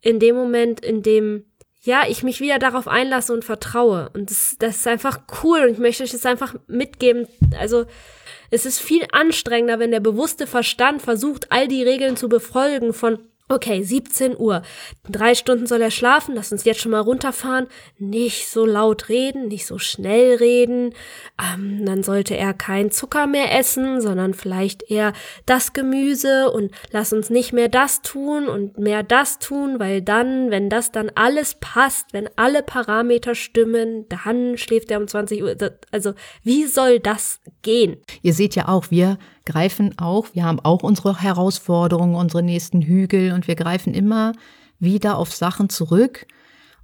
in 0.00 0.18
dem 0.18 0.34
Moment, 0.34 0.84
in 0.84 1.02
dem 1.02 1.44
ja, 1.84 2.04
ich 2.08 2.22
mich 2.22 2.40
wieder 2.40 2.58
darauf 2.58 2.88
einlasse 2.88 3.32
und 3.32 3.44
vertraue. 3.44 4.10
Und 4.14 4.30
das, 4.30 4.56
das 4.58 4.76
ist 4.76 4.86
einfach 4.86 5.20
cool 5.42 5.60
und 5.60 5.70
ich 5.70 5.78
möchte 5.78 6.02
euch 6.02 6.12
das 6.12 6.26
einfach 6.26 6.54
mitgeben, 6.66 7.28
also 7.58 7.84
es 8.50 8.66
ist 8.66 8.80
viel 8.80 9.06
anstrengender, 9.12 9.78
wenn 9.78 9.90
der 9.90 10.00
bewusste 10.00 10.46
Verstand 10.46 11.02
versucht, 11.02 11.52
all 11.52 11.68
die 11.68 11.82
Regeln 11.82 12.16
zu 12.16 12.28
befolgen 12.28 12.92
von 12.92 13.18
Okay, 13.46 13.82
17 13.82 14.38
Uhr. 14.38 14.62
Drei 15.06 15.34
Stunden 15.34 15.66
soll 15.66 15.82
er 15.82 15.90
schlafen. 15.90 16.34
Lass 16.34 16.50
uns 16.50 16.64
jetzt 16.64 16.80
schon 16.80 16.92
mal 16.92 17.00
runterfahren. 17.00 17.66
Nicht 17.98 18.48
so 18.48 18.64
laut 18.64 19.10
reden, 19.10 19.48
nicht 19.48 19.66
so 19.66 19.76
schnell 19.78 20.36
reden. 20.36 20.94
Ähm, 21.38 21.84
dann 21.84 22.02
sollte 22.02 22.34
er 22.34 22.54
kein 22.54 22.90
Zucker 22.90 23.26
mehr 23.26 23.54
essen, 23.58 24.00
sondern 24.00 24.32
vielleicht 24.32 24.90
eher 24.90 25.12
das 25.44 25.74
Gemüse 25.74 26.50
und 26.52 26.72
lass 26.90 27.12
uns 27.12 27.28
nicht 27.28 27.52
mehr 27.52 27.68
das 27.68 28.00
tun 28.00 28.48
und 28.48 28.78
mehr 28.78 29.02
das 29.02 29.38
tun, 29.38 29.78
weil 29.78 30.00
dann, 30.00 30.50
wenn 30.50 30.70
das 30.70 30.90
dann 30.90 31.10
alles 31.14 31.56
passt, 31.60 32.14
wenn 32.14 32.30
alle 32.36 32.62
Parameter 32.62 33.34
stimmen, 33.34 34.08
dann 34.08 34.56
schläft 34.56 34.90
er 34.90 34.98
um 34.98 35.06
20 35.06 35.42
Uhr. 35.42 35.54
Also, 35.90 36.14
wie 36.42 36.64
soll 36.64 36.98
das 36.98 37.40
gehen? 37.60 37.98
Ihr 38.22 38.32
seht 38.32 38.54
ja 38.54 38.68
auch, 38.68 38.90
wir 38.90 39.18
greifen 39.44 39.98
auch, 39.98 40.26
wir 40.32 40.44
haben 40.44 40.60
auch 40.60 40.82
unsere 40.82 41.20
Herausforderungen, 41.20 42.14
unsere 42.14 42.42
nächsten 42.42 42.82
Hügel 42.82 43.32
und 43.32 43.46
wir 43.48 43.54
greifen 43.54 43.94
immer 43.94 44.32
wieder 44.78 45.18
auf 45.18 45.32
Sachen 45.32 45.68
zurück. 45.68 46.26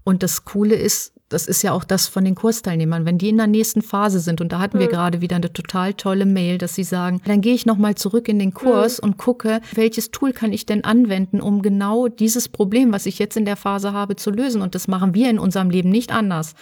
Und 0.05 0.23
das 0.23 0.45
Coole 0.45 0.75
ist, 0.75 1.13
das 1.29 1.47
ist 1.47 1.63
ja 1.63 1.73
auch 1.73 1.85
das 1.85 2.09
von 2.09 2.25
den 2.25 2.35
Kursteilnehmern, 2.35 3.05
wenn 3.05 3.19
die 3.19 3.29
in 3.29 3.37
der 3.37 3.47
nächsten 3.47 3.83
Phase 3.83 4.19
sind 4.19 4.41
und 4.41 4.51
da 4.51 4.59
hatten 4.59 4.79
wir 4.79 4.87
mhm. 4.87 4.91
gerade 4.91 5.21
wieder 5.21 5.37
eine 5.37 5.53
total 5.53 5.95
tolle 5.95 6.27
Mail, 6.27 6.59
dass 6.59 6.75
sie 6.75 6.85
sagen, 6.85 7.21
dann 7.25 7.41
gehe 7.41 7.55
ich 7.55 7.67
noch 7.67 7.77
mal 7.77 7.95
zurück 7.95 8.29
in 8.29 8.39
den 8.39 8.53
Kurs 8.53 9.01
mhm. 9.01 9.11
und 9.11 9.17
gucke, 9.19 9.61
welches 9.73 10.11
Tool 10.11 10.33
kann 10.33 10.53
ich 10.53 10.67
denn 10.67 10.85
anwenden, 10.85 11.41
um 11.41 11.63
genau 11.63 12.09
dieses 12.09 12.49
Problem, 12.49 12.93
was 12.93 13.07
ich 13.07 13.19
jetzt 13.19 13.37
in 13.37 13.45
der 13.45 13.57
Phase 13.57 13.93
habe, 13.93 14.17
zu 14.17 14.31
lösen 14.31 14.63
und 14.63 14.75
das 14.75 14.89
machen 14.89 15.15
wir 15.15 15.31
in 15.31 15.39
unserem 15.39 15.71
Leben 15.71 15.91
nicht 15.91 16.13
anders. 16.13 16.55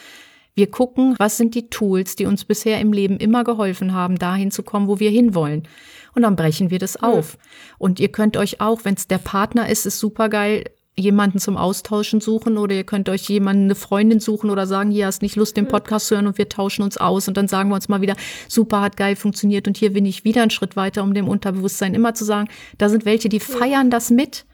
Wir 0.59 0.69
gucken, 0.69 1.15
was 1.19 1.37
sind 1.37 1.55
die 1.55 1.71
Tools, 1.71 2.17
die 2.17 2.27
uns 2.27 2.45
bisher 2.45 2.81
im 2.81 2.93
Leben 2.93 3.19
immer 3.19 3.45
geholfen 3.45 3.93
haben, 3.93 4.19
dahin 4.19 4.51
zu 4.51 4.65
kommen, 4.65 4.89
wo 4.89 4.99
wir 4.99 5.09
hinwollen. 5.09 5.69
Und 6.17 6.23
dann 6.23 6.35
brechen 6.35 6.71
wir 6.73 6.81
das 6.81 7.01
auf. 7.01 7.39
Und 7.79 8.01
ihr 8.01 8.09
könnt 8.09 8.37
euch 8.37 8.61
auch, 8.61 8.81
wenn 8.83 8.95
es 8.95 9.07
der 9.07 9.19
Partner 9.19 9.69
ist, 9.69 9.87
ist 9.87 10.01
super 10.01 10.29
geil, 10.29 10.65
jemanden 10.97 11.39
zum 11.39 11.57
Austauschen 11.57 12.21
suchen 12.21 12.59
oder 12.59 12.75
ihr 12.75 12.83
könnt 12.83 13.09
euch 13.09 13.29
jemanden, 13.29 13.67
eine 13.67 13.77
Freundin 13.77 14.19
suchen 14.19 14.51
oder 14.51 14.67
sagen, 14.67 14.91
hier 14.91 15.07
hast 15.07 15.23
nicht 15.23 15.37
Lust, 15.37 15.57
den 15.57 15.69
Podcast 15.69 16.09
zu 16.09 16.17
hören 16.17 16.27
und 16.27 16.39
wir 16.39 16.49
tauschen 16.49 16.83
uns 16.83 16.97
aus 16.97 17.29
und 17.29 17.37
dann 17.37 17.47
sagen 17.47 17.69
wir 17.69 17.77
uns 17.77 17.89
mal 17.89 18.01
wieder, 18.01 18.17
super, 18.49 18.81
hat 18.81 18.97
geil 18.97 19.15
funktioniert 19.15 19.69
und 19.69 19.77
hier 19.77 19.93
bin 19.93 20.07
ich 20.07 20.25
wieder 20.25 20.43
einen 20.43 20.51
Schritt 20.51 20.75
weiter, 20.75 21.05
um 21.05 21.15
dem 21.15 21.29
Unterbewusstsein 21.29 21.95
immer 21.95 22.15
zu 22.15 22.25
sagen, 22.25 22.49
da 22.79 22.89
sind 22.89 23.05
welche, 23.05 23.29
die 23.29 23.39
feiern 23.39 23.91
das 23.91 24.11
mit 24.11 24.45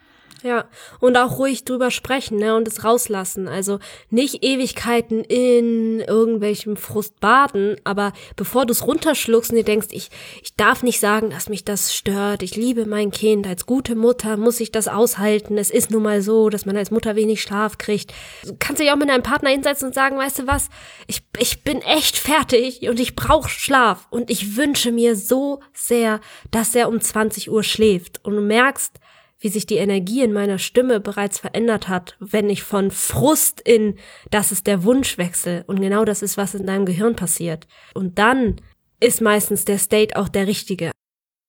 ja, 0.44 0.66
und 1.00 1.16
auch 1.16 1.38
ruhig 1.38 1.64
drüber 1.64 1.90
sprechen, 1.90 2.36
ne, 2.36 2.54
und 2.54 2.68
es 2.68 2.84
rauslassen. 2.84 3.48
Also 3.48 3.78
nicht 4.10 4.44
Ewigkeiten 4.44 5.24
in 5.24 6.00
irgendwelchem 6.00 6.76
Frust 6.76 7.18
baden, 7.18 7.76
aber 7.82 8.12
bevor 8.36 8.66
du 8.66 8.72
es 8.72 8.86
runterschluckst 8.86 9.50
und 9.50 9.56
dir 9.56 9.64
denkst, 9.64 9.88
ich, 9.90 10.10
ich 10.42 10.54
darf 10.54 10.82
nicht 10.82 11.00
sagen, 11.00 11.30
dass 11.30 11.48
mich 11.48 11.64
das 11.64 11.94
stört, 11.94 12.42
ich 12.42 12.56
liebe 12.56 12.84
mein 12.84 13.10
Kind, 13.10 13.46
als 13.46 13.64
gute 13.64 13.94
Mutter 13.94 14.36
muss 14.36 14.60
ich 14.60 14.70
das 14.70 14.86
aushalten, 14.86 15.56
es 15.56 15.70
ist 15.70 15.90
nun 15.90 16.02
mal 16.02 16.20
so, 16.20 16.50
dass 16.50 16.66
man 16.66 16.76
als 16.76 16.90
Mutter 16.90 17.16
wenig 17.16 17.40
Schlaf 17.40 17.78
kriegt. 17.78 18.12
Du 18.44 18.54
kannst 18.58 18.82
dich 18.82 18.92
auch 18.92 18.96
mit 18.96 19.08
deinem 19.08 19.22
Partner 19.22 19.48
hinsetzen 19.48 19.88
und 19.88 19.94
sagen, 19.94 20.18
weißt 20.18 20.40
du 20.40 20.46
was, 20.46 20.68
ich, 21.06 21.22
ich 21.38 21.64
bin 21.64 21.80
echt 21.80 22.18
fertig 22.18 22.86
und 22.86 23.00
ich 23.00 23.16
brauche 23.16 23.48
Schlaf 23.48 24.06
und 24.10 24.28
ich 24.28 24.58
wünsche 24.58 24.92
mir 24.92 25.16
so 25.16 25.60
sehr, 25.72 26.20
dass 26.50 26.74
er 26.74 26.90
um 26.90 27.00
20 27.00 27.50
Uhr 27.50 27.62
schläft 27.62 28.22
und 28.24 28.34
du 28.34 28.42
merkst, 28.42 29.00
wie 29.44 29.50
sich 29.50 29.66
die 29.66 29.76
Energie 29.76 30.22
in 30.22 30.32
meiner 30.32 30.58
Stimme 30.58 31.00
bereits 31.00 31.38
verändert 31.38 31.86
hat, 31.86 32.16
wenn 32.18 32.48
ich 32.48 32.62
von 32.62 32.90
Frust 32.90 33.60
in 33.60 33.96
das 34.30 34.52
ist 34.52 34.66
der 34.66 34.84
Wunschwechsel 34.84 35.64
und 35.66 35.82
genau 35.82 36.06
das 36.06 36.22
ist, 36.22 36.38
was 36.38 36.54
in 36.54 36.64
deinem 36.64 36.86
Gehirn 36.86 37.14
passiert. 37.14 37.66
Und 37.92 38.18
dann 38.18 38.56
ist 39.00 39.20
meistens 39.20 39.66
der 39.66 39.76
State 39.76 40.16
auch 40.16 40.30
der 40.30 40.46
richtige. 40.46 40.92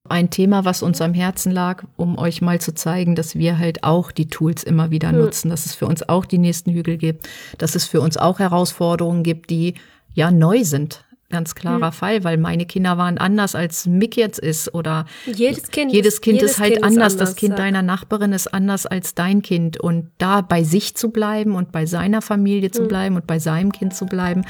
Ein 0.10 0.30
Thema, 0.30 0.66
was 0.66 0.84
uns 0.84 1.00
am 1.00 1.14
Herzen 1.14 1.54
lag, 1.54 1.86
um 1.96 2.18
euch 2.18 2.42
mal 2.42 2.60
zu 2.60 2.74
zeigen, 2.76 3.16
dass 3.16 3.36
wir 3.36 3.58
halt 3.58 3.86
auch 3.86 4.12
die 4.12 4.28
Tools 4.28 4.64
immer 4.64 4.92
wieder 4.92 5.12
hm. 5.12 5.20
nutzen, 5.20 5.50
dass 5.50 5.66
es 5.66 5.74
für 5.74 5.88
uns 5.88 6.08
auch 6.08 6.26
die 6.26 6.38
nächsten 6.38 6.74
Hügel 6.74 6.98
gibt, 6.98 7.30
dass 7.60 7.76
es 7.76 7.86
für 7.86 8.02
uns 8.02 8.18
auch 8.18 8.40
Herausforderungen 8.40 9.24
gibt, 9.24 9.50
die 9.50 9.76
ja 10.14 10.32
neu 10.32 10.66
sind 10.66 11.06
ganz 11.36 11.54
klarer 11.54 11.88
mhm. 11.88 11.94
Fall, 11.94 12.24
weil 12.24 12.38
meine 12.38 12.66
Kinder 12.66 12.98
waren 12.98 13.18
anders 13.18 13.56
als 13.56 13.86
Mick 13.86 14.16
jetzt 14.16 14.40
ist 14.40 14.74
oder 14.74 15.06
jedes 15.26 15.70
Kind, 15.70 15.92
jedes 15.92 16.22
kind 16.22 16.38
jedes 16.38 16.52
ist 16.52 16.60
halt 16.62 16.76
kind 16.76 16.86
anders. 16.86 17.14
Ist 17.14 17.20
anders. 17.20 17.30
Das 17.30 17.36
Kind 17.36 17.52
ja. 17.52 17.58
deiner 17.58 17.82
Nachbarin 17.82 18.32
ist 18.32 18.54
anders 18.54 18.86
als 18.86 19.16
dein 19.16 19.42
Kind 19.42 19.78
und 19.78 20.12
da 20.18 20.40
bei 20.40 20.64
sich 20.64 20.96
zu 20.96 21.10
bleiben 21.10 21.56
und 21.56 21.74
bei 21.74 21.86
seiner 21.86 22.22
Familie 22.22 22.72
zu 22.72 22.84
mhm. 22.84 22.88
bleiben 22.88 23.16
und 23.18 23.28
bei 23.28 23.40
seinem 23.40 23.74
Kind 23.74 23.94
zu 23.94 24.06
bleiben. 24.06 24.46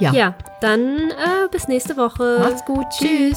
Ja, 0.00 0.14
ja 0.14 0.34
dann 0.62 0.80
äh, 0.80 1.48
bis 1.50 1.68
nächste 1.68 1.98
Woche. 1.98 2.38
Macht's 2.40 2.64
gut. 2.64 2.86
Tschüss. 2.98 3.36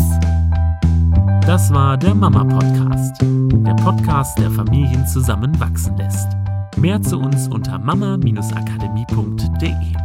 Das 1.46 1.74
war 1.74 1.98
der 1.98 2.16
Mama 2.16 2.46
Podcast, 2.46 3.22
der 3.22 3.76
Podcast, 3.76 4.40
der 4.40 4.52
Familien 4.52 5.06
zusammenwachsen 5.06 5.98
lässt. 5.98 6.30
Mehr 6.78 7.02
zu 7.02 7.20
uns 7.20 7.50
unter 7.50 7.78
mama-akademie.de. 7.78 10.05